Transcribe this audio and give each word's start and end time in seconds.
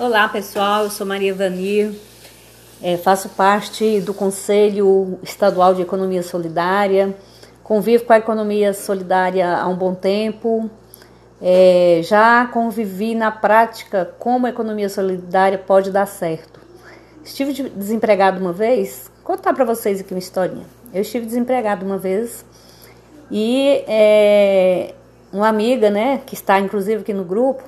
Olá 0.00 0.26
pessoal, 0.30 0.84
eu 0.84 0.90
sou 0.90 1.06
Maria 1.06 1.34
Vanir, 1.34 1.92
é, 2.82 2.96
faço 2.96 3.28
parte 3.28 4.00
do 4.00 4.14
Conselho 4.14 5.18
Estadual 5.22 5.74
de 5.74 5.82
Economia 5.82 6.22
Solidária, 6.22 7.14
convivo 7.62 8.04
com 8.04 8.14
a 8.14 8.16
economia 8.16 8.72
solidária 8.72 9.58
há 9.58 9.68
um 9.68 9.76
bom 9.76 9.94
tempo, 9.94 10.70
é, 11.42 12.00
já 12.02 12.46
convivi 12.46 13.14
na 13.14 13.30
prática 13.30 14.10
como 14.18 14.46
a 14.46 14.48
economia 14.48 14.88
solidária 14.88 15.58
pode 15.58 15.90
dar 15.90 16.06
certo. 16.06 16.60
Estive 17.22 17.52
desempregado 17.52 18.40
uma 18.40 18.54
vez, 18.54 19.10
contar 19.22 19.52
para 19.52 19.66
vocês 19.66 20.00
aqui 20.00 20.14
uma 20.14 20.18
historinha. 20.18 20.64
Eu 20.94 21.02
estive 21.02 21.26
desempregado 21.26 21.84
uma 21.84 21.98
vez 21.98 22.42
e 23.30 23.84
é, 23.86 24.94
uma 25.30 25.48
amiga, 25.48 25.90
né, 25.90 26.22
que 26.24 26.32
está 26.32 26.58
inclusive 26.58 27.02
aqui 27.02 27.12
no 27.12 27.22
grupo, 27.22 27.62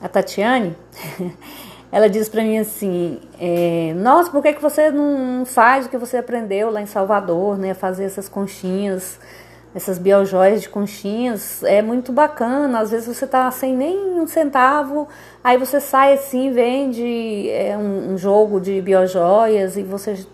a 0.00 0.08
Tatiane, 0.08 0.76
ela 1.90 2.08
disse 2.08 2.30
para 2.30 2.42
mim 2.42 2.58
assim: 2.58 3.20
é, 3.40 3.92
Nossa, 3.96 4.30
por 4.30 4.42
que, 4.42 4.52
que 4.52 4.62
você 4.62 4.90
não 4.90 5.44
faz 5.44 5.86
o 5.86 5.88
que 5.88 5.96
você 5.96 6.18
aprendeu 6.18 6.70
lá 6.70 6.80
em 6.80 6.86
Salvador, 6.86 7.58
né? 7.58 7.74
Fazer 7.74 8.04
essas 8.04 8.28
conchinhas, 8.28 9.18
essas 9.74 9.98
biojoias 9.98 10.62
de 10.62 10.68
conchinhas, 10.68 11.62
é 11.62 11.82
muito 11.82 12.12
bacana. 12.12 12.80
Às 12.80 12.90
vezes 12.90 13.16
você 13.16 13.26
tá 13.26 13.50
sem 13.50 13.74
nem 13.74 13.96
um 14.20 14.26
centavo, 14.26 15.08
aí 15.42 15.56
você 15.56 15.80
sai 15.80 16.14
assim, 16.14 16.52
vende 16.52 17.50
é, 17.50 17.76
um, 17.76 18.12
um 18.12 18.18
jogo 18.18 18.60
de 18.60 18.80
biojoias 18.80 19.76
e 19.76 19.82
você 19.82 20.26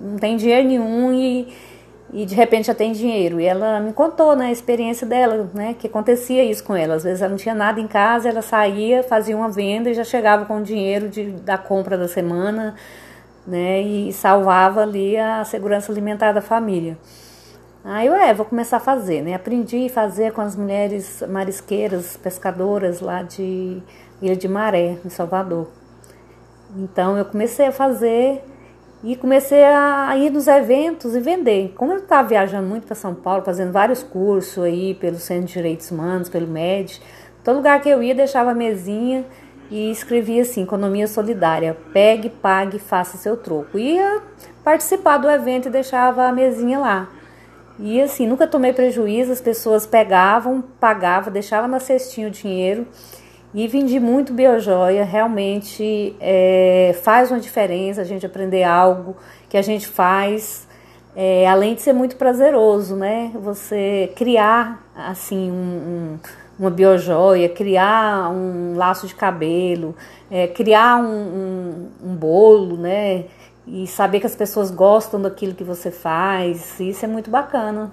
não 0.00 0.16
tem 0.16 0.36
dinheiro 0.36 0.66
nenhum 0.66 1.12
e 1.12 1.52
e 2.12 2.26
de 2.26 2.34
repente 2.34 2.66
já 2.66 2.74
tem 2.74 2.92
dinheiro. 2.92 3.40
E 3.40 3.44
ela 3.44 3.80
me 3.80 3.92
contou 3.92 4.36
né, 4.36 4.46
a 4.46 4.52
experiência 4.52 5.06
dela, 5.06 5.50
né, 5.54 5.74
que 5.78 5.86
acontecia 5.86 6.44
isso 6.44 6.62
com 6.62 6.76
ela. 6.76 6.94
Às 6.94 7.04
vezes 7.04 7.22
ela 7.22 7.30
não 7.30 7.38
tinha 7.38 7.54
nada 7.54 7.80
em 7.80 7.86
casa, 7.86 8.28
ela 8.28 8.42
saía, 8.42 9.02
fazia 9.02 9.36
uma 9.36 9.48
venda 9.48 9.88
e 9.88 9.94
já 9.94 10.04
chegava 10.04 10.44
com 10.44 10.58
o 10.58 10.62
dinheiro 10.62 11.08
de, 11.08 11.30
da 11.30 11.56
compra 11.56 11.96
da 11.96 12.06
semana 12.06 12.74
né, 13.46 13.80
e 13.80 14.12
salvava 14.12 14.82
ali 14.82 15.16
a 15.16 15.44
segurança 15.44 15.90
alimentar 15.90 16.32
da 16.32 16.42
família. 16.42 16.98
Aí 17.84 18.06
eu, 18.06 18.14
é, 18.14 18.32
vou 18.32 18.46
começar 18.46 18.76
a 18.76 18.80
fazer, 18.80 19.22
né? 19.22 19.34
Aprendi 19.34 19.86
a 19.86 19.90
fazer 19.90 20.32
com 20.32 20.40
as 20.40 20.54
mulheres 20.54 21.20
marisqueiras, 21.28 22.16
pescadoras 22.16 23.00
lá 23.00 23.24
de 23.24 23.82
Ilha 24.20 24.36
de 24.36 24.46
Maré, 24.46 24.98
em 25.04 25.08
Salvador. 25.08 25.66
Então 26.76 27.18
eu 27.18 27.24
comecei 27.24 27.66
a 27.66 27.72
fazer 27.72 28.44
e 29.02 29.16
comecei 29.16 29.64
a 29.64 30.16
ir 30.16 30.30
nos 30.30 30.46
eventos 30.46 31.16
e 31.16 31.20
vender. 31.20 31.72
Como 31.76 31.92
eu 31.92 31.98
estava 31.98 32.28
viajando 32.28 32.68
muito 32.68 32.86
para 32.86 32.94
São 32.94 33.14
Paulo, 33.14 33.44
fazendo 33.44 33.72
vários 33.72 34.02
cursos 34.02 34.62
aí 34.62 34.94
pelo 34.94 35.16
Centro 35.16 35.46
de 35.46 35.54
Direitos 35.54 35.90
Humanos, 35.90 36.28
pelo 36.28 36.46
MED, 36.46 37.00
todo 37.42 37.56
lugar 37.56 37.80
que 37.80 37.88
eu 37.88 38.02
ia 38.02 38.14
deixava 38.14 38.52
a 38.52 38.54
mesinha 38.54 39.24
e 39.70 39.90
escrevia 39.90 40.42
assim, 40.42 40.62
economia 40.62 41.08
solidária, 41.08 41.76
pegue, 41.92 42.28
pague, 42.28 42.78
faça 42.78 43.16
seu 43.16 43.36
troco. 43.36 43.78
Ia 43.78 44.22
participar 44.62 45.18
do 45.18 45.28
evento 45.28 45.68
e 45.68 45.70
deixava 45.70 46.26
a 46.26 46.32
mesinha 46.32 46.78
lá. 46.78 47.08
E 47.78 48.00
assim, 48.00 48.26
nunca 48.26 48.46
tomei 48.46 48.72
prejuízo, 48.72 49.32
as 49.32 49.40
pessoas 49.40 49.84
pegavam, 49.84 50.62
pagavam, 50.78 51.32
deixavam 51.32 51.68
na 51.68 51.80
cestinha 51.80 52.28
o 52.28 52.30
dinheiro 52.30 52.86
e 53.54 53.68
vendi 53.68 54.00
muito 54.00 54.32
biojoia, 54.32 55.04
realmente 55.04 56.16
é, 56.18 56.98
faz 57.02 57.30
uma 57.30 57.38
diferença 57.38 58.00
a 58.00 58.04
gente 58.04 58.24
aprender 58.24 58.62
algo 58.62 59.14
que 59.48 59.58
a 59.58 59.62
gente 59.62 59.86
faz, 59.86 60.66
é, 61.14 61.46
além 61.46 61.74
de 61.74 61.82
ser 61.82 61.92
muito 61.92 62.16
prazeroso, 62.16 62.96
né? 62.96 63.30
Você 63.34 64.10
criar 64.16 64.82
assim 64.96 65.50
um, 65.50 65.54
um, 65.54 66.18
uma 66.58 66.70
biojoia, 66.70 67.48
criar 67.50 68.30
um 68.30 68.74
laço 68.74 69.06
de 69.06 69.14
cabelo, 69.14 69.94
é, 70.30 70.46
criar 70.48 70.96
um, 70.96 71.10
um, 71.12 71.88
um 72.04 72.14
bolo, 72.14 72.78
né? 72.78 73.24
E 73.66 73.86
saber 73.86 74.20
que 74.20 74.26
as 74.26 74.34
pessoas 74.34 74.70
gostam 74.70 75.20
daquilo 75.20 75.54
que 75.54 75.62
você 75.62 75.90
faz, 75.90 76.80
isso 76.80 77.04
é 77.04 77.08
muito 77.08 77.30
bacana. 77.30 77.92